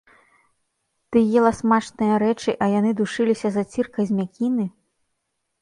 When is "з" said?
4.15-4.19